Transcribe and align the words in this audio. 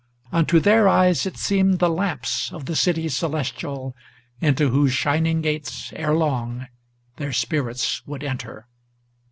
Unto 0.31 0.59
their 0.59 0.87
eyes 0.89 1.27
it 1.27 1.37
seemed 1.37 1.77
the 1.77 1.87
lamps 1.87 2.51
of 2.51 2.65
the 2.65 2.75
city 2.75 3.07
celestial, 3.07 3.95
Into 4.39 4.69
whose 4.71 4.93
shining 4.93 5.41
gates 5.41 5.93
erelong 5.93 6.65
their 7.17 7.31
spirits 7.31 8.01
would 8.07 8.23
enter. 8.23 8.65